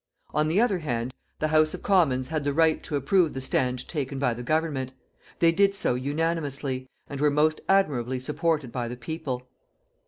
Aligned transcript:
On 0.33 0.47
the 0.47 0.59
other 0.59 0.79
hand, 0.79 1.13
the 1.37 1.49
House 1.49 1.75
of 1.75 1.83
Commons 1.83 2.29
had 2.29 2.43
the 2.43 2.55
right 2.55 2.81
to 2.81 2.95
approve 2.95 3.35
the 3.35 3.39
stand 3.39 3.87
taken 3.87 4.17
by 4.17 4.33
the 4.33 4.41
Government. 4.41 4.93
They 5.37 5.51
did 5.51 5.75
so 5.75 5.93
unanimously, 5.93 6.89
and 7.07 7.21
were 7.21 7.29
most 7.29 7.61
admirably 7.69 8.19
supported 8.19 8.71
by 8.71 8.87
the 8.87 8.97
people. 8.97 9.47